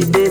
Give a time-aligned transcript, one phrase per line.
[0.00, 0.21] baby.